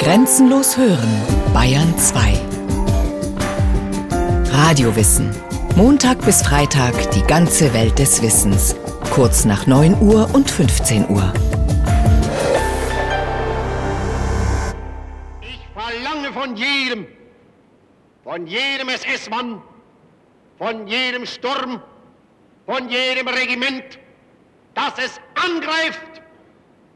[0.00, 2.32] Grenzenlos hören, Bayern 2.
[4.50, 5.30] Radiowissen.
[5.76, 8.74] Montag bis Freitag die ganze Welt des Wissens.
[9.10, 11.30] Kurz nach 9 Uhr und 15 Uhr.
[15.42, 17.06] Ich verlange von jedem,
[18.24, 19.60] von jedem SS-Mann,
[20.56, 21.82] von jedem Sturm,
[22.64, 23.98] von jedem Regiment,
[24.72, 26.22] dass es angreift,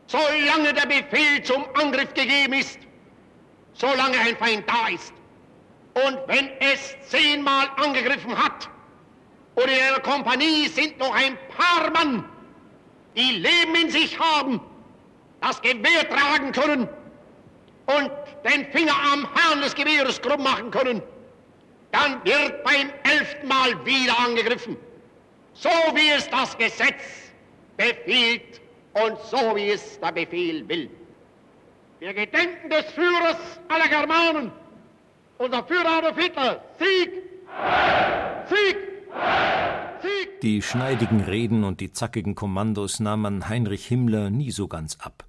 [0.06, 2.78] solange der Befehl zum Angriff gegeben ist
[3.74, 5.12] solange ein Feind da ist.
[5.94, 8.68] Und wenn es zehnmal angegriffen hat
[9.54, 12.24] und in einer Kompanie sind noch ein paar Mann,
[13.16, 14.60] die Leben in sich haben,
[15.40, 16.88] das Gewehr tragen können
[17.86, 18.10] und
[18.44, 21.02] den Finger am Hahn des Gewehres krumm machen können,
[21.92, 24.76] dann wird beim elften Mal wieder angegriffen.
[25.52, 27.32] So wie es das Gesetz
[27.76, 28.60] befiehlt
[28.94, 30.90] und so wie es der Befehl will.
[32.00, 33.36] Wir gedenken des Führers
[33.68, 34.50] aller Germanen,
[35.38, 36.60] unser Führer Adolf Hitler.
[36.78, 37.10] Sieg!
[38.48, 38.76] Sieg!
[40.02, 40.40] Sieg!
[40.42, 45.24] Die schneidigen Reden und die zackigen Kommandos nahm man Heinrich Himmler nie so ganz ab.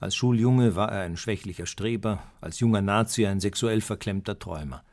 [0.00, 4.84] Als Schuljunge war er ein schwächlicher Streber, als junger Nazi ein sexuell verklemmter Träumer.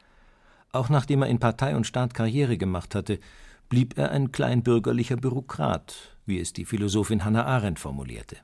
[0.71, 3.19] Auch nachdem er in Partei und Staat Karriere gemacht hatte,
[3.69, 8.37] blieb er ein kleinbürgerlicher Bürokrat, wie es die Philosophin Hannah Arendt formulierte.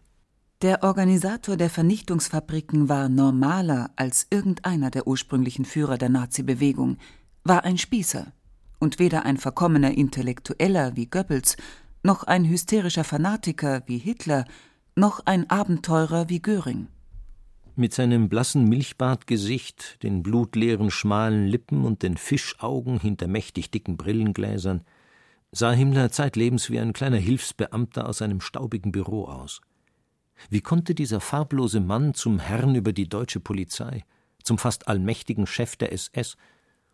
[0.64, 6.98] Der Organisator der Vernichtungsfabriken war normaler als irgendeiner der ursprünglichen Führer der Nazi-Bewegung,
[7.44, 8.34] war ein Spießer
[8.80, 11.58] und weder ein verkommener Intellektueller wie Goebbels,
[12.02, 14.46] noch ein hysterischer Fanatiker wie Hitler,
[14.96, 16.88] noch ein Abenteurer wie Göring.
[17.76, 24.82] Mit seinem blassen Milchbartgesicht, den blutleeren schmalen Lippen und den Fischaugen hinter mächtig dicken Brillengläsern
[25.52, 29.62] sah Himmler zeitlebens wie ein kleiner Hilfsbeamter aus einem staubigen Büro aus.
[30.50, 34.04] Wie konnte dieser farblose Mann zum Herrn über die deutsche Polizei,
[34.44, 36.38] zum fast allmächtigen Chef der SS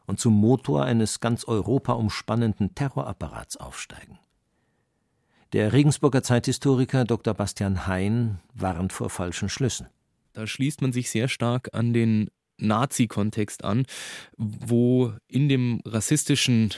[0.05, 4.19] und zum Motor eines ganz Europa umspannenden Terrorapparats aufsteigen?
[5.53, 7.35] Der Regensburger Zeithistoriker Dr.
[7.35, 9.87] Bastian Hein warnt vor falschen Schlüssen.
[10.33, 13.85] Da schließt man sich sehr stark an den Nazi-Kontext an,
[14.37, 16.73] wo in dem rassistischen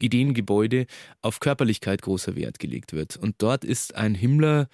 [0.00, 0.86] Ideengebäude
[1.22, 3.16] auf Körperlichkeit großer Wert gelegt wird.
[3.16, 4.68] Und dort ist ein Himmler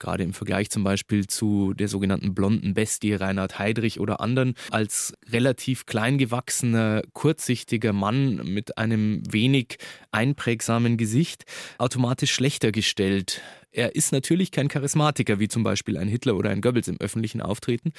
[0.00, 5.14] gerade im Vergleich zum Beispiel zu der sogenannten blonden Bestie Reinhard Heydrich oder anderen, als
[5.28, 9.78] relativ kleingewachsener, kurzsichtiger Mann mit einem wenig
[10.10, 11.44] einprägsamen Gesicht
[11.78, 13.42] automatisch schlechter gestellt.
[13.72, 17.40] Er ist natürlich kein Charismatiker, wie zum Beispiel ein Hitler oder ein Goebbels im öffentlichen
[17.40, 17.92] Auftreten,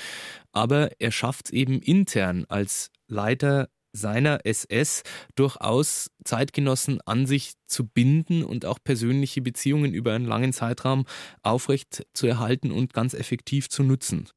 [0.52, 5.04] aber er schafft es eben intern als Leiter seiner SS
[5.36, 11.06] durchaus Zeitgenossen an sich zu binden und auch persönliche Beziehungen über einen langen Zeitraum
[11.44, 14.30] aufrecht zu erhalten und ganz effektiv zu nutzen.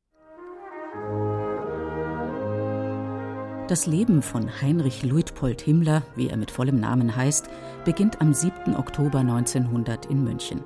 [3.68, 7.48] Das Leben von Heinrich Luitpold Himmler, wie er mit vollem Namen heißt,
[7.86, 8.76] beginnt am 7.
[8.76, 10.62] Oktober 1900 in München.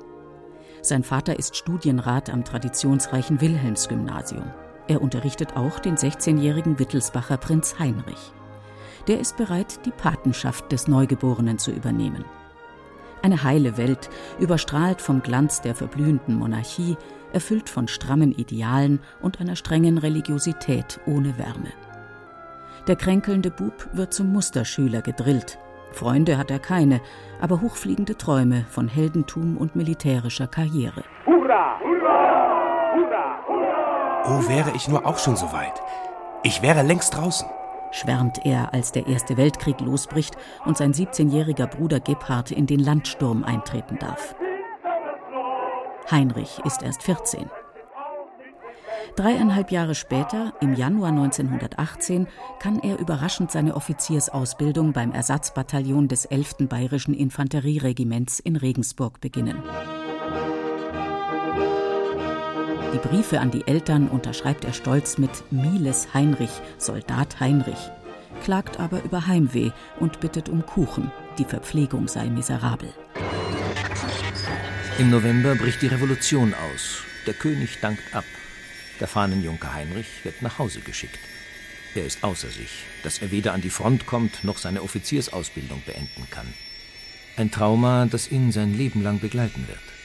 [0.83, 4.53] Sein Vater ist Studienrat am traditionsreichen Wilhelmsgymnasium.
[4.89, 8.33] Er unterrichtet auch den 16-jährigen Wittelsbacher Prinz Heinrich
[9.09, 12.25] der ist bereit, die Patenschaft des Neugeborenen zu übernehmen.
[13.23, 16.97] Eine heile Welt, überstrahlt vom Glanz der verblühenden Monarchie,
[17.33, 21.73] erfüllt von strammen Idealen und einer strengen Religiosität ohne Wärme.
[22.87, 25.59] Der kränkelnde Bub wird zum Musterschüler gedrillt.
[25.93, 27.01] Freunde hat er keine,
[27.41, 31.03] aber hochfliegende Träume von Heldentum und militärischer Karriere.
[31.27, 31.81] Hurra!
[31.81, 32.95] Hurra!
[32.95, 33.39] Hurra!
[33.49, 34.39] Hurra!
[34.39, 35.83] Oh, wäre ich nur auch schon so weit.
[36.43, 37.49] Ich wäre längst draußen
[37.93, 43.45] schwärmt er, als der Erste Weltkrieg losbricht und sein 17-jähriger Bruder Gebhard in den Landsturm
[43.45, 44.35] eintreten darf.
[46.11, 47.51] Heinrich ist erst 14.
[49.17, 52.29] Dreieinhalb Jahre später, im Januar 1918,
[52.61, 56.69] kann er überraschend seine Offiziersausbildung beim Ersatzbataillon des 11.
[56.69, 59.61] Bayerischen Infanterieregiments in Regensburg beginnen.
[62.99, 67.79] Die Briefe an die Eltern unterschreibt er stolz mit Miles Heinrich, Soldat Heinrich,
[68.43, 72.93] klagt aber über Heimweh und bittet um Kuchen, die Verpflegung sei miserabel.
[74.99, 77.03] Im November bricht die Revolution aus.
[77.25, 78.25] Der König dankt ab.
[78.99, 81.21] Der Fahnenjunker Heinrich wird nach Hause geschickt.
[81.95, 86.27] Er ist außer sich, dass er weder an die Front kommt noch seine Offiziersausbildung beenden
[86.33, 86.53] kann.
[87.37, 89.98] Ein Trauma, das ihn sein Leben lang begleiten wird.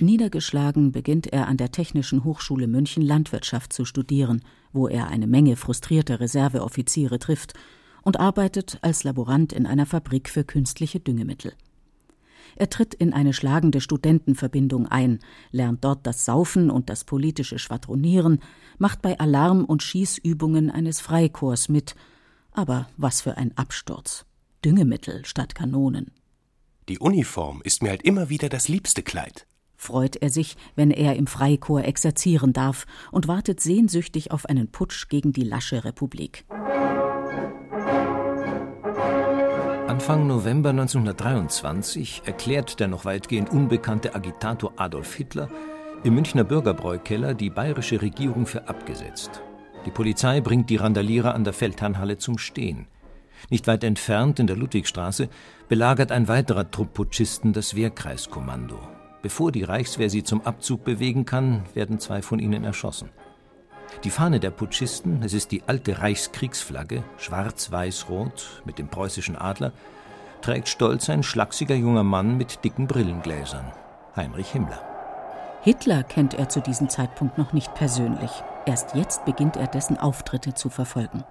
[0.00, 4.42] Niedergeschlagen beginnt er an der Technischen Hochschule München Landwirtschaft zu studieren,
[4.72, 7.54] wo er eine Menge frustrierter Reserveoffiziere trifft
[8.02, 11.52] und arbeitet als Laborant in einer Fabrik für künstliche Düngemittel.
[12.56, 15.18] Er tritt in eine schlagende Studentenverbindung ein,
[15.50, 18.40] lernt dort das Saufen und das politische Schwadronieren,
[18.78, 21.94] macht bei Alarm- und Schießübungen eines Freikorps mit.
[22.52, 24.24] Aber was für ein Absturz.
[24.64, 26.12] Düngemittel statt Kanonen.
[26.88, 29.46] Die Uniform ist mir halt immer wieder das liebste Kleid.
[29.84, 35.10] Freut er sich, wenn er im Freikorps exerzieren darf und wartet sehnsüchtig auf einen Putsch
[35.10, 36.46] gegen die lasche Republik.
[39.86, 45.50] Anfang November 1923 erklärt der noch weitgehend unbekannte Agitator Adolf Hitler
[46.02, 49.42] im Münchner Bürgerbräukeller die bayerische Regierung für abgesetzt.
[49.84, 52.86] Die Polizei bringt die Randalierer an der Feldherrnhalle zum Stehen.
[53.50, 55.28] Nicht weit entfernt in der Ludwigstraße
[55.68, 58.93] belagert ein weiterer Trupp Putschisten das Wehrkreiskommando.
[59.24, 63.08] Bevor die Reichswehr sie zum Abzug bewegen kann, werden zwei von ihnen erschossen.
[64.04, 69.72] Die Fahne der Putschisten, es ist die alte Reichskriegsflagge, schwarz-weiß-rot mit dem preußischen Adler,
[70.42, 73.72] trägt stolz ein schlachsiger junger Mann mit dicken Brillengläsern,
[74.14, 74.82] Heinrich Himmler.
[75.62, 78.30] Hitler kennt er zu diesem Zeitpunkt noch nicht persönlich.
[78.66, 81.24] Erst jetzt beginnt er dessen Auftritte zu verfolgen.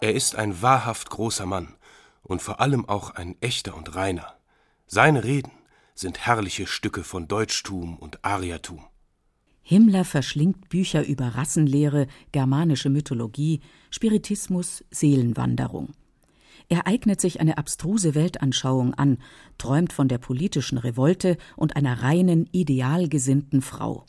[0.00, 1.76] Er ist ein wahrhaft großer Mann
[2.24, 4.34] und vor allem auch ein echter und reiner.
[4.88, 5.52] Seine Reden
[5.98, 8.84] sind herrliche Stücke von Deutschtum und Ariertum.
[9.62, 13.60] Himmler verschlingt Bücher über Rassenlehre, germanische Mythologie,
[13.90, 15.94] Spiritismus, Seelenwanderung.
[16.68, 19.18] Er eignet sich eine abstruse Weltanschauung an,
[19.58, 24.06] träumt von der politischen Revolte und einer reinen, idealgesinnten Frau.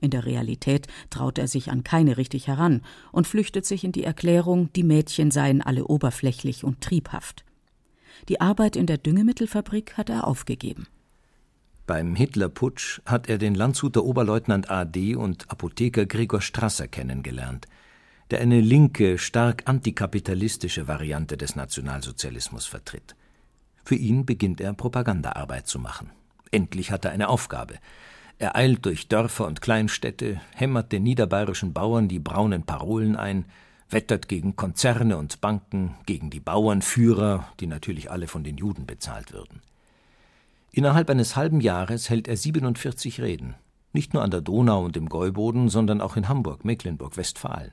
[0.00, 4.04] In der Realität traut er sich an keine richtig heran und flüchtet sich in die
[4.04, 7.44] Erklärung, die Mädchen seien alle oberflächlich und triebhaft.
[8.28, 10.86] Die Arbeit in der Düngemittelfabrik hat er aufgegeben.
[11.86, 17.66] Beim Hitlerputsch hat er den Landshuter Oberleutnant AD und Apotheker Gregor Strasser kennengelernt,
[18.30, 23.16] der eine linke, stark antikapitalistische Variante des Nationalsozialismus vertritt.
[23.84, 26.10] Für ihn beginnt er Propagandaarbeit zu machen.
[26.52, 27.78] Endlich hat er eine Aufgabe.
[28.38, 33.46] Er eilt durch Dörfer und Kleinstädte, hämmert den niederbayerischen Bauern die braunen Parolen ein,
[33.90, 39.32] wettert gegen Konzerne und Banken, gegen die Bauernführer, die natürlich alle von den Juden bezahlt
[39.32, 39.60] würden.
[40.72, 43.54] Innerhalb eines halben Jahres hält er 47 Reden,
[43.92, 47.72] nicht nur an der Donau und im Gäuboden, sondern auch in Hamburg, Mecklenburg, Westfalen.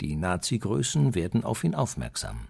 [0.00, 2.48] Die Nazi-Größen werden auf ihn aufmerksam.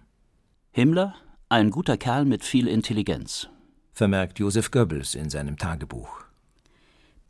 [0.71, 1.15] Himmler,
[1.49, 3.49] ein guter Kerl mit viel Intelligenz,
[3.93, 6.25] vermerkt Josef Goebbels in seinem Tagebuch.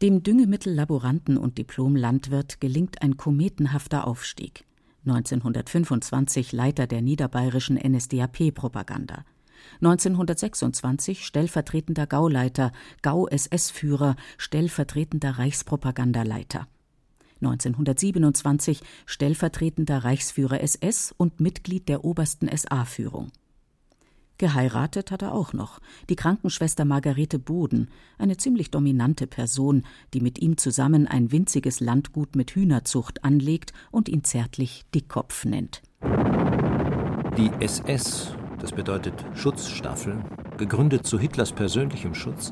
[0.01, 4.65] Dem Düngemittellaboranten und Diplom-Landwirt gelingt ein kometenhafter Aufstieg.
[5.05, 9.23] 1925 Leiter der niederbayerischen NSDAP-Propaganda.
[9.81, 12.71] 1926 stellvertretender Gauleiter,
[13.01, 16.67] Gau-SS-Führer, stellvertretender Reichspropagandaleiter.
[17.41, 23.31] 1927 stellvertretender Reichsführer SS und Mitglied der obersten SA-Führung.
[24.39, 25.79] Geheiratet hat er auch noch,
[26.09, 29.83] die Krankenschwester Margarete Boden, eine ziemlich dominante Person,
[30.13, 35.81] die mit ihm zusammen ein winziges Landgut mit Hühnerzucht anlegt und ihn zärtlich Dickkopf nennt.
[37.35, 40.17] Die SS das bedeutet Schutzstaffel,
[40.57, 42.51] gegründet zu Hitlers persönlichem Schutz,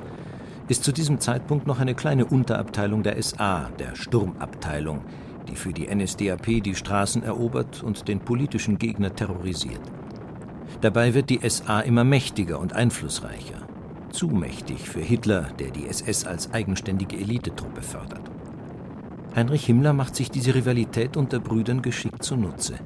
[0.68, 5.02] ist zu diesem Zeitpunkt noch eine kleine Unterabteilung der SA, der Sturmabteilung,
[5.48, 9.82] die für die NSDAP die Straßen erobert und den politischen Gegner terrorisiert.
[10.82, 13.68] Dabei wird die SA immer mächtiger und einflussreicher.
[14.12, 18.32] Zu mächtig für Hitler, der die SS als eigenständige Elitetruppe fördert.
[19.36, 22.76] Heinrich Himmler macht sich diese Rivalität unter Brüdern geschickt zunutze–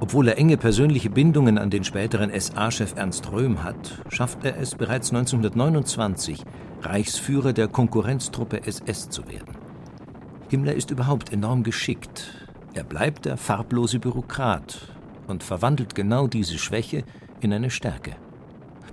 [0.00, 4.74] obwohl er enge persönliche Bindungen an den späteren SA-Chef Ernst Röhm hat, schafft er es
[4.74, 6.44] bereits 1929,
[6.82, 9.56] Reichsführer der Konkurrenztruppe SS zu werden.
[10.48, 12.48] Himmler ist überhaupt enorm geschickt.
[12.74, 14.92] Er bleibt der farblose Bürokrat
[15.26, 17.04] und verwandelt genau diese Schwäche
[17.40, 18.16] in eine Stärke.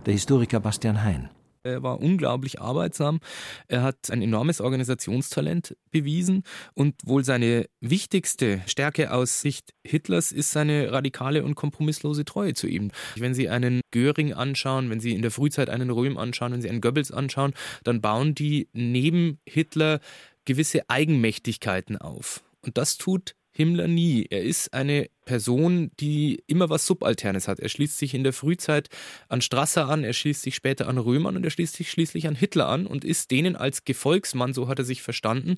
[0.05, 1.29] Der Historiker Bastian Hein.
[1.63, 3.21] Er war unglaublich arbeitsam.
[3.67, 6.43] Er hat ein enormes Organisationstalent bewiesen
[6.73, 12.67] und wohl seine wichtigste Stärke aus Sicht Hitlers ist seine radikale und kompromisslose Treue zu
[12.67, 12.91] ihm.
[13.15, 16.69] Wenn Sie einen Göring anschauen, wenn Sie in der Frühzeit einen Röhm anschauen, wenn Sie
[16.69, 17.53] einen Goebbels anschauen,
[17.85, 20.01] dann bauen die neben Hitler
[20.43, 22.43] gewisse Eigenmächtigkeiten auf.
[22.61, 24.25] Und das tut Himmler nie.
[24.29, 27.59] Er ist eine Person, die immer was Subalternes hat.
[27.59, 28.89] Er schließt sich in der Frühzeit
[29.29, 32.27] an Strasser an, er schließt sich später an Römer an und er schließt sich schließlich
[32.27, 35.55] an Hitler an und ist denen als Gefolgsmann, so hat er sich verstanden,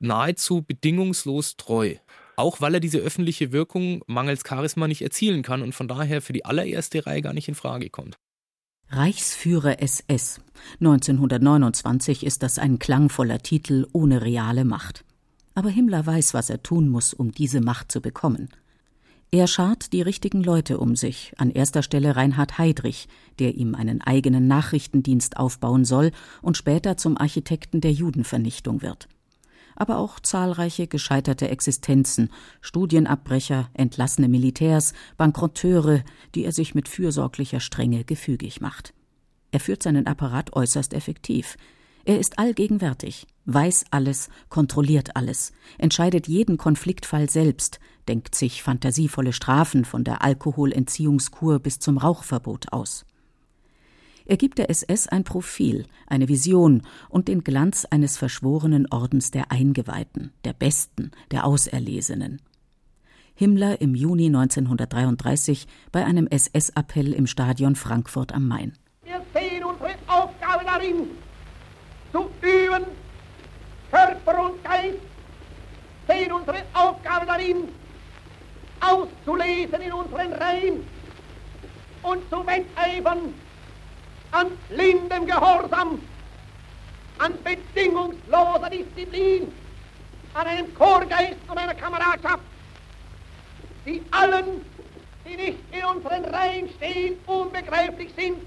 [0.00, 1.94] nahezu bedingungslos treu.
[2.36, 6.34] Auch weil er diese öffentliche Wirkung mangels Charisma nicht erzielen kann und von daher für
[6.34, 8.18] die allererste Reihe gar nicht in Frage kommt.
[8.88, 10.40] Reichsführer SS.
[10.80, 15.04] 1929 ist das ein klangvoller Titel ohne reale Macht.
[15.56, 18.50] Aber Himmler weiß, was er tun muss, um diese Macht zu bekommen.
[19.30, 23.08] Er schart die richtigen Leute um sich, an erster Stelle Reinhard Heydrich,
[23.38, 29.08] der ihm einen eigenen Nachrichtendienst aufbauen soll und später zum Architekten der Judenvernichtung wird.
[29.76, 32.28] Aber auch zahlreiche gescheiterte Existenzen,
[32.60, 36.02] Studienabbrecher, entlassene Militärs, Bankrotteure,
[36.34, 38.92] die er sich mit fürsorglicher Strenge gefügig macht.
[39.52, 41.56] Er führt seinen Apparat äußerst effektiv.
[42.06, 49.84] Er ist allgegenwärtig, weiß alles, kontrolliert alles, entscheidet jeden Konfliktfall selbst, denkt sich fantasievolle Strafen
[49.84, 53.04] von der Alkoholentziehungskur bis zum Rauchverbot aus.
[54.24, 59.50] Er gibt der SS ein Profil, eine Vision und den Glanz eines verschworenen Ordens der
[59.50, 62.40] Eingeweihten, der Besten, der Auserlesenen.
[63.34, 68.74] Himmler im Juni 1933 bei einem SS-Appell im Stadion Frankfurt am Main.
[69.02, 71.08] Wir sehen unsere Aufgabe darin,
[72.12, 72.84] zu üben,
[73.90, 74.98] Körper und Geist
[76.08, 77.68] sehen unsere Aufgabe darin,
[78.80, 80.86] auszulesen in unseren Reihen
[82.02, 83.34] und zu wetteifern
[84.32, 86.00] an blindem Gehorsam,
[87.18, 89.52] an bedingungsloser Disziplin,
[90.34, 92.42] an einem Chorgeist und einer Kameradschaft,
[93.86, 94.64] die allen,
[95.24, 98.38] die nicht in unseren Reihen stehen, unbegreiflich sind.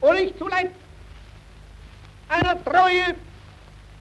[0.00, 0.76] Und nicht zuletzt
[2.28, 3.14] einer Treue,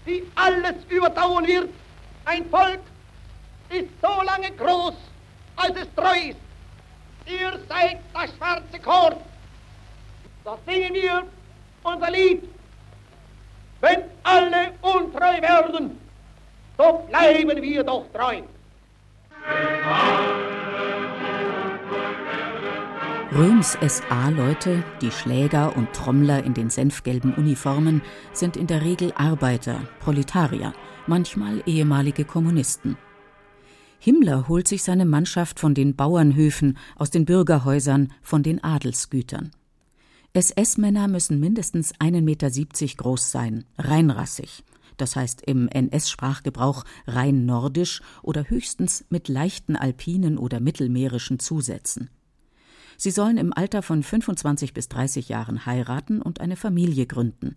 [0.06, 1.70] die alles überdauern wird.
[2.26, 2.80] Ein Volk
[3.70, 4.96] ist so lange groß,
[5.56, 6.38] als es treu ist.
[7.26, 9.18] Ihr seid das schwarze Korn.
[10.44, 11.24] Da singen wir
[11.84, 12.44] unser Lied.
[13.82, 16.00] Wenn alle untreu werden,
[16.78, 18.42] so bleiben wir doch treu.
[23.38, 28.02] Röhms SA-Leute, die Schläger und Trommler in den senfgelben Uniformen,
[28.34, 30.74] sind in der Regel Arbeiter, Proletarier,
[31.06, 32.98] manchmal ehemalige Kommunisten.
[34.00, 39.52] Himmler holt sich seine Mannschaft von den Bauernhöfen, aus den Bürgerhäusern, von den Adelsgütern.
[40.34, 42.50] SS-Männer müssen mindestens 1,70 Meter
[42.98, 44.64] groß sein, reinrassig,
[44.98, 52.10] das heißt im NS-Sprachgebrauch rein nordisch oder höchstens mit leichten alpinen oder mittelmeerischen Zusätzen.
[52.98, 57.56] Sie sollen im Alter von 25 bis 30 Jahren heiraten und eine Familie gründen.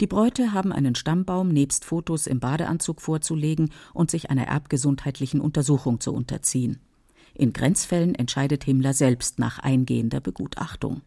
[0.00, 6.00] Die Bräute haben einen Stammbaum nebst Fotos im Badeanzug vorzulegen und sich einer erbgesundheitlichen Untersuchung
[6.00, 6.80] zu unterziehen.
[7.34, 11.02] In Grenzfällen entscheidet Himmler selbst nach eingehender Begutachtung.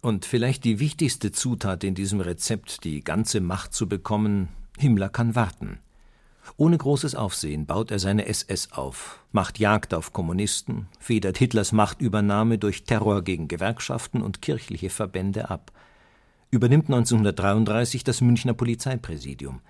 [0.00, 5.34] Und vielleicht die wichtigste Zutat in diesem Rezept, die ganze Macht zu bekommen, Himmler kann
[5.34, 5.78] warten.
[6.56, 12.58] Ohne großes Aufsehen baut er seine SS auf, macht Jagd auf Kommunisten, federt Hitlers Machtübernahme
[12.58, 15.72] durch Terror gegen Gewerkschaften und kirchliche Verbände ab,
[16.50, 19.60] übernimmt 1933 das Münchner Polizeipräsidium,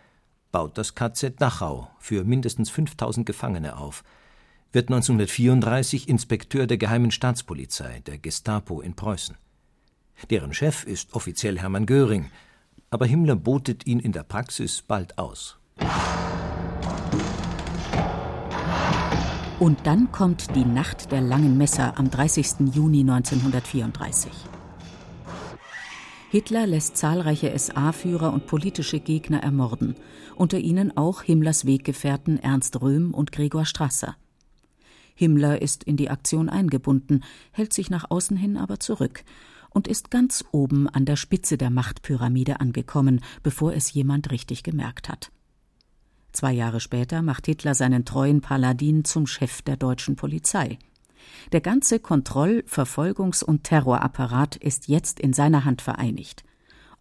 [0.53, 4.05] baut das KZ Dachau für mindestens 5000 Gefangene auf,
[4.73, 9.37] wird 1934 Inspekteur der Geheimen Staatspolizei, der Gestapo in Preußen.
[10.31, 12.31] Deren Chef ist offiziell Hermann Göring,
[12.91, 15.59] aber Himmler botet ihn in der Praxis bald aus.
[19.65, 22.75] Und dann kommt die Nacht der langen Messer am 30.
[22.75, 24.31] Juni 1934.
[26.31, 29.95] Hitler lässt zahlreiche SA-Führer und politische Gegner ermorden,
[30.37, 34.17] unter ihnen auch Himmlers Weggefährten Ernst Röhm und Gregor Strasser.
[35.15, 39.25] Himmler ist in die Aktion eingebunden, hält sich nach außen hin aber zurück
[39.71, 45.09] und ist ganz oben an der Spitze der Machtpyramide angekommen, bevor es jemand richtig gemerkt
[45.09, 45.31] hat.
[46.35, 50.81] Zwei Jahre später macht Hitler seinen treuen Paladin zum Chef der deutschen Polizei.
[51.53, 56.43] Der ganze Kontroll-, Verfolgungs- und Terrorapparat ist jetzt in seiner Hand vereinigt.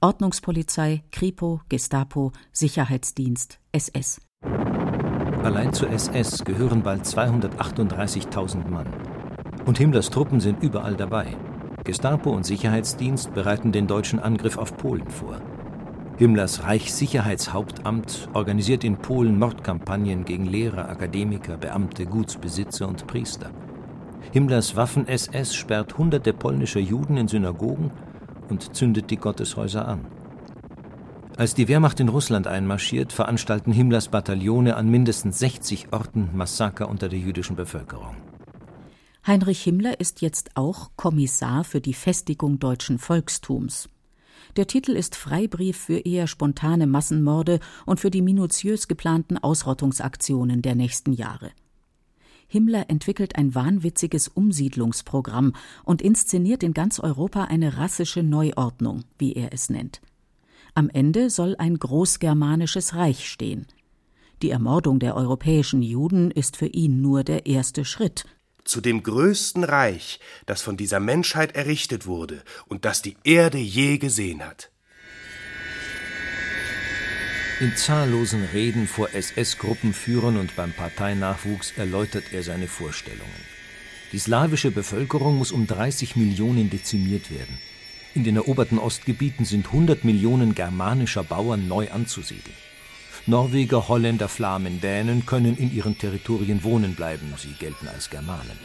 [0.01, 4.21] Ordnungspolizei, Kripo, Gestapo, Sicherheitsdienst, SS.
[5.41, 8.87] Allein zur SS gehören bald 238.000 Mann.
[9.65, 11.35] Und Himmlers Truppen sind überall dabei.
[11.83, 15.41] Gestapo und Sicherheitsdienst bereiten den deutschen Angriff auf Polen vor.
[16.23, 23.51] Himmlers Reichssicherheitshauptamt organisiert in Polen Mordkampagnen gegen Lehrer, Akademiker, Beamte, Gutsbesitzer und Priester.
[24.31, 27.91] Himmlers Waffen-SS sperrt hunderte polnischer Juden in Synagogen
[28.49, 30.05] und zündet die Gotteshäuser an.
[31.35, 37.09] Als die Wehrmacht in Russland einmarschiert, veranstalten Himmlers Bataillone an mindestens 60 Orten Massaker unter
[37.09, 38.15] der jüdischen Bevölkerung.
[39.27, 43.89] Heinrich Himmler ist jetzt auch Kommissar für die Festigung deutschen Volkstums.
[44.55, 50.75] Der Titel ist Freibrief für eher spontane Massenmorde und für die minutiös geplanten Ausrottungsaktionen der
[50.75, 51.51] nächsten Jahre.
[52.47, 59.53] Himmler entwickelt ein wahnwitziges Umsiedlungsprogramm und inszeniert in ganz Europa eine rassische Neuordnung, wie er
[59.53, 60.01] es nennt.
[60.75, 63.65] Am Ende soll ein großgermanisches Reich stehen.
[64.43, 68.25] Die Ermordung der europäischen Juden ist für ihn nur der erste Schritt.
[68.65, 73.97] Zu dem größten Reich, das von dieser Menschheit errichtet wurde und das die Erde je
[73.97, 74.69] gesehen hat.
[77.59, 83.53] In zahllosen Reden vor SS-Gruppenführern und beim Parteinachwuchs erläutert er seine Vorstellungen.
[84.11, 87.57] Die slawische Bevölkerung muss um 30 Millionen dezimiert werden.
[88.15, 92.55] In den eroberten Ostgebieten sind 100 Millionen germanischer Bauern neu anzusiedeln.
[93.25, 98.59] Norweger, Holländer, Flamen, Dänen können in ihren Territorien wohnen bleiben, sie gelten als Germanen.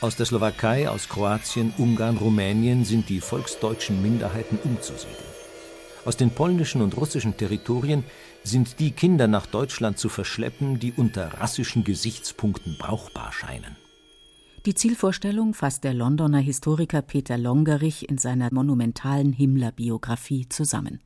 [0.00, 5.16] Aus der Slowakei, aus Kroatien, Ungarn, Rumänien sind die volksdeutschen Minderheiten umzusiedeln.
[6.04, 8.02] Aus den polnischen und russischen Territorien
[8.42, 13.76] sind die Kinder nach Deutschland zu verschleppen, die unter rassischen Gesichtspunkten brauchbar scheinen.
[14.66, 21.00] Die Zielvorstellung fasst der Londoner Historiker Peter Longerich in seiner monumentalen Himmler-Biografie zusammen.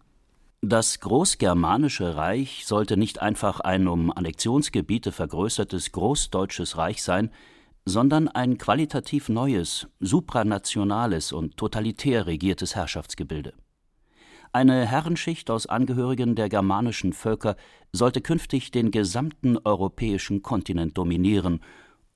[0.65, 7.33] Das Großgermanische Reich sollte nicht einfach ein um Annexionsgebiete vergrößertes Großdeutsches Reich sein,
[7.85, 13.55] sondern ein qualitativ neues, supranationales und totalitär regiertes Herrschaftsgebilde.
[14.53, 17.57] Eine Herrenschicht aus Angehörigen der germanischen Völker
[17.91, 21.59] sollte künftig den gesamten europäischen Kontinent dominieren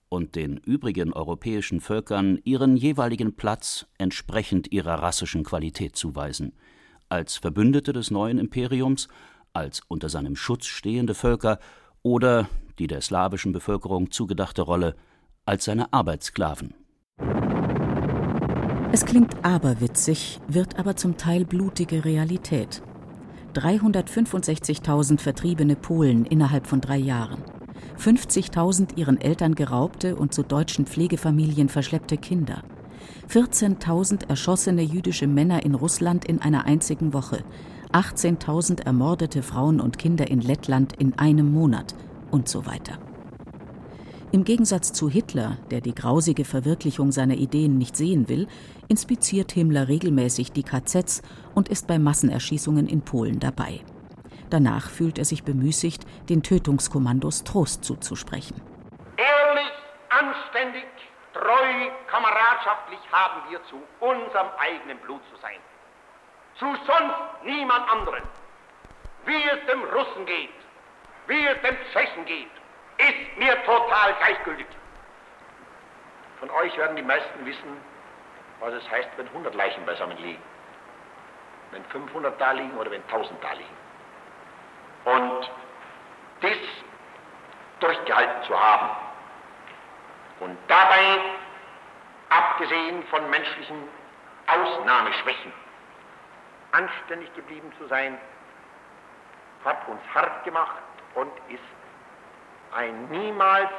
[0.09, 6.53] und den übrigen europäischen Völkern ihren jeweiligen Platz entsprechend ihrer rassischen Qualität zuweisen–
[7.09, 9.09] als Verbündete des neuen Imperiums,
[9.53, 11.59] als unter seinem Schutz stehende Völker
[12.03, 12.49] oder
[12.79, 14.95] die der slawischen Bevölkerung zugedachte Rolle
[15.45, 16.75] als seine Arbeitssklaven.
[18.93, 22.83] Es klingt aberwitzig, wird aber zum Teil blutige Realität.
[23.55, 27.43] 365.000 vertriebene Polen innerhalb von drei Jahren.
[27.99, 32.63] 50.000 ihren Eltern geraubte und zu deutschen Pflegefamilien verschleppte Kinder.
[33.31, 37.45] 14.000 erschossene jüdische Männer in Russland in einer einzigen Woche,
[37.93, 41.95] 18.000 ermordete Frauen und Kinder in Lettland in einem Monat
[42.31, 42.99] und so weiter.
[44.33, 48.49] Im Gegensatz zu Hitler, der die grausige Verwirklichung seiner Ideen nicht sehen will,
[48.89, 51.23] inspiziert Himmler regelmäßig die KZs
[51.55, 53.81] und ist bei Massenerschießungen in Polen dabei.
[54.51, 58.61] Danach fühlt er sich bemüßigt, den Tötungskommandos Trost zuzusprechen.
[59.17, 59.73] Ehrlich,
[60.11, 60.85] anständig,
[61.37, 65.61] Treu, kameradschaftlich haben wir zu unserem eigenen Blut zu sein.
[66.55, 68.23] Zu sonst niemand anderen.
[69.27, 70.55] Wie es dem Russen geht,
[71.27, 72.51] wie es dem Tschechen geht,
[72.99, 74.67] ist mir total gleichgültig.
[76.41, 77.81] Von euch werden die meisten wissen,
[78.61, 80.43] was es heißt, wenn 100 Leichen beisammen liegen.
[81.73, 83.77] Wenn 500 da liegen oder wenn 1000 da liegen.
[85.05, 85.51] Und
[86.41, 86.59] das
[87.81, 89.06] durchgehalten zu haben,
[90.41, 91.19] und dabei,
[92.29, 93.77] abgesehen von menschlichen
[94.47, 95.53] Ausnahmeschwächen,
[96.73, 98.19] anständig geblieben zu sein,
[99.65, 100.83] hat uns hart gemacht
[101.15, 101.63] und ist
[102.73, 103.71] ein niemals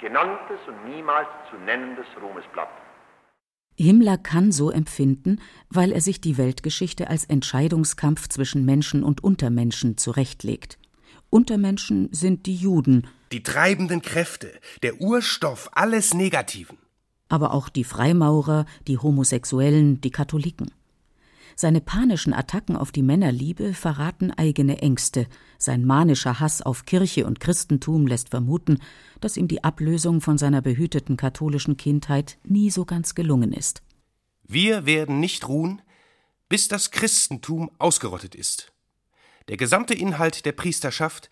[0.00, 2.70] genanntes und niemals zu nennendes Ruhmesblatt.
[3.76, 9.96] Himmler kann so empfinden, weil er sich die Weltgeschichte als Entscheidungskampf zwischen Menschen und Untermenschen
[9.96, 10.78] zurechtlegt.
[11.30, 16.78] Untermenschen sind die Juden, die treibenden Kräfte, der Urstoff alles Negativen.
[17.28, 20.70] Aber auch die Freimaurer, die Homosexuellen, die Katholiken.
[21.60, 25.26] Seine panischen Attacken auf die Männerliebe verraten eigene Ängste.
[25.58, 28.78] Sein manischer Hass auf Kirche und Christentum lässt vermuten,
[29.20, 33.82] dass ihm die Ablösung von seiner behüteten katholischen Kindheit nie so ganz gelungen ist.
[34.44, 35.82] Wir werden nicht ruhen,
[36.48, 38.72] bis das Christentum ausgerottet ist.
[39.48, 41.28] Der gesamte Inhalt der Priesterschaft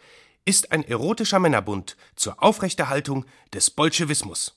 [0.46, 4.54] ist ein erotischer Männerbund zur Aufrechterhaltung des Bolschewismus.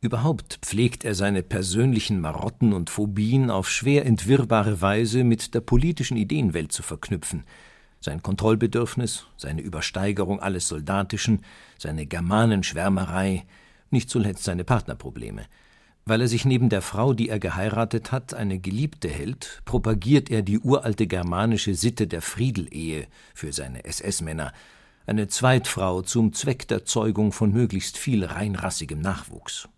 [0.00, 6.16] Überhaupt pflegt er seine persönlichen Marotten und Phobien auf schwer entwirrbare Weise mit der politischen
[6.16, 7.44] Ideenwelt zu verknüpfen.
[8.00, 11.44] Sein Kontrollbedürfnis, seine Übersteigerung alles Soldatischen,
[11.78, 13.44] seine Germanenschwärmerei,
[13.90, 15.44] nicht zuletzt seine Partnerprobleme.
[16.04, 20.42] Weil er sich neben der Frau, die er geheiratet hat, eine Geliebte hält, propagiert er
[20.42, 24.52] die uralte germanische Sitte der Friedelehe für seine SS-Männer,
[25.06, 29.68] eine Zweitfrau zum Zweck der Zeugung von möglichst viel reinrassigem Nachwuchs.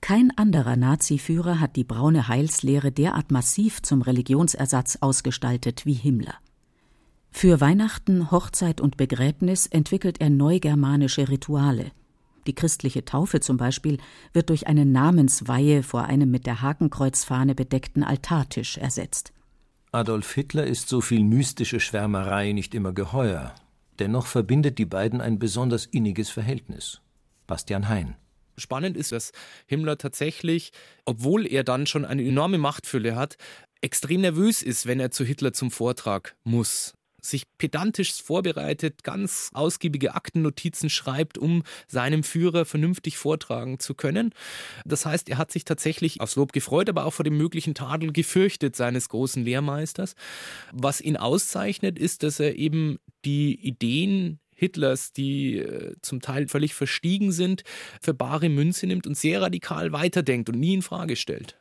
[0.00, 6.34] Kein anderer Nazi-Führer hat die braune Heilslehre derart massiv zum Religionsersatz ausgestaltet wie Himmler.
[7.30, 11.90] Für Weihnachten, Hochzeit und Begräbnis entwickelt er neugermanische Rituale.
[12.46, 13.98] Die christliche Taufe zum Beispiel
[14.32, 19.32] wird durch eine Namensweihe vor einem mit der Hakenkreuzfahne bedeckten Altartisch ersetzt.
[19.90, 23.54] Adolf Hitler ist so viel mystische Schwärmerei nicht immer geheuer,
[23.98, 27.00] Dennoch verbindet die beiden ein besonders inniges Verhältnis.
[27.46, 28.16] Bastian Hein.
[28.56, 29.32] Spannend ist, dass
[29.66, 30.72] Himmler tatsächlich,
[31.04, 33.36] obwohl er dann schon eine enorme Machtfülle hat,
[33.80, 36.94] extrem nervös ist, wenn er zu Hitler zum Vortrag muss.
[37.24, 44.32] Sich pedantisch vorbereitet, ganz ausgiebige Aktennotizen schreibt, um seinem Führer vernünftig vortragen zu können.
[44.84, 48.12] Das heißt, er hat sich tatsächlich aufs Lob gefreut, aber auch vor dem möglichen Tadel
[48.12, 50.14] gefürchtet seines großen Lehrmeisters.
[50.72, 56.74] Was ihn auszeichnet, ist, dass er eben die Ideen Hitlers, die äh, zum Teil völlig
[56.74, 57.64] verstiegen sind,
[58.00, 61.58] für bare Münze nimmt und sehr radikal weiterdenkt und nie in Frage stellt.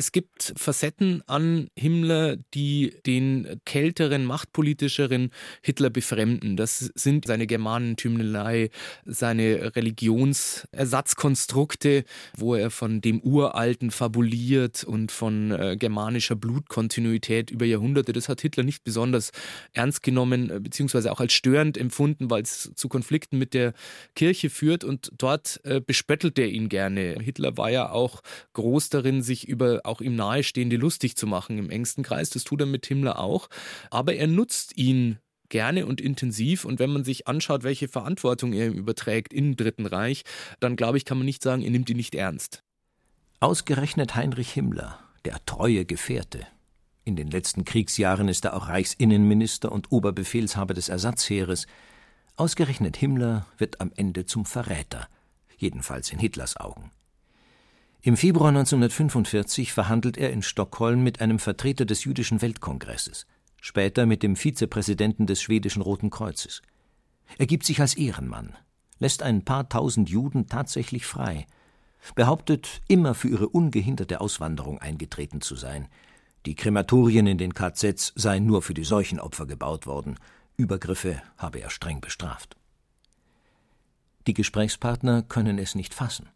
[0.00, 6.56] Es gibt Facetten an Himmler, die den kälteren, machtpolitischeren Hitler befremden.
[6.56, 8.70] Das sind seine Germanentümelei,
[9.04, 18.14] seine Religionsersatzkonstrukte, wo er von dem Uralten fabuliert und von äh, germanischer Blutkontinuität über Jahrhunderte.
[18.14, 19.32] Das hat Hitler nicht besonders
[19.74, 23.74] ernst genommen, äh, beziehungsweise auch als störend empfunden, weil es zu Konflikten mit der
[24.14, 24.82] Kirche führt.
[24.82, 27.18] Und dort äh, bespöttelt er ihn gerne.
[27.20, 28.22] Hitler war ja auch
[28.54, 32.30] groß darin, sich über auch ihm Nahestehende lustig zu machen im engsten Kreis.
[32.30, 33.50] Das tut er mit Himmler auch.
[33.90, 35.18] Aber er nutzt ihn
[35.50, 36.64] gerne und intensiv.
[36.64, 40.22] Und wenn man sich anschaut, welche Verantwortung er ihm überträgt im Dritten Reich,
[40.60, 42.62] dann glaube ich, kann man nicht sagen, er nimmt ihn nicht ernst.
[43.40, 46.46] Ausgerechnet Heinrich Himmler, der treue Gefährte.
[47.04, 51.66] In den letzten Kriegsjahren ist er auch Reichsinnenminister und Oberbefehlshaber des Ersatzheeres.
[52.36, 55.08] Ausgerechnet Himmler wird am Ende zum Verräter,
[55.56, 56.90] jedenfalls in Hitlers Augen.
[58.02, 63.26] Im Februar 1945 verhandelt er in Stockholm mit einem Vertreter des Jüdischen Weltkongresses,
[63.60, 66.62] später mit dem Vizepräsidenten des Schwedischen Roten Kreuzes.
[67.36, 68.56] Er gibt sich als Ehrenmann,
[69.00, 71.46] lässt ein paar tausend Juden tatsächlich frei,
[72.14, 75.86] behauptet, immer für ihre ungehinderte Auswanderung eingetreten zu sein.
[76.46, 80.16] Die Krematorien in den KZs seien nur für die Seuchenopfer gebaut worden,
[80.56, 82.56] Übergriffe habe er streng bestraft.
[84.26, 86.30] Die Gesprächspartner können es nicht fassen.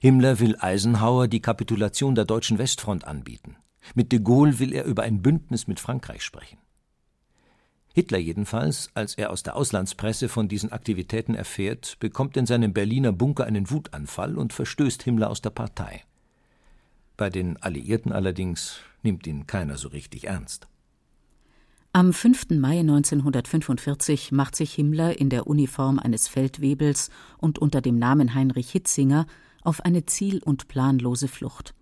[0.00, 3.56] Himmler will Eisenhower die Kapitulation der deutschen Westfront anbieten.
[3.94, 6.58] Mit de Gaulle will er über ein Bündnis mit Frankreich sprechen.
[7.94, 13.12] Hitler jedenfalls, als er aus der Auslandspresse von diesen Aktivitäten erfährt, bekommt in seinem Berliner
[13.12, 16.02] Bunker einen Wutanfall und verstößt Himmler aus der Partei.
[17.16, 20.66] Bei den Alliierten allerdings nimmt ihn keiner so richtig ernst.
[21.92, 22.50] Am 5.
[22.50, 28.72] Mai 1945 macht sich Himmler in der Uniform eines Feldwebels und unter dem Namen Heinrich
[28.72, 29.26] Hitzinger
[29.64, 31.74] auf eine ziel- und planlose Flucht.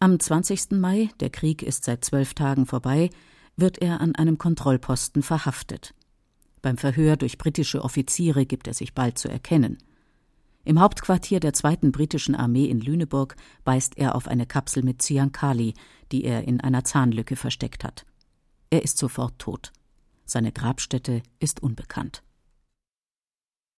[0.00, 0.72] Am 20.
[0.72, 3.10] Mai, der Krieg ist seit zwölf Tagen vorbei,
[3.56, 5.94] wird er an einem Kontrollposten verhaftet.
[6.60, 9.78] Beim Verhör durch britische Offiziere gibt er sich bald zu erkennen.
[10.64, 15.74] Im Hauptquartier der zweiten britischen Armee in Lüneburg beißt er auf eine Kapsel mit Cyankali,
[16.10, 18.06] die er in einer Zahnlücke versteckt hat.
[18.70, 19.72] Er ist sofort tot.
[20.24, 22.22] Seine Grabstätte ist unbekannt.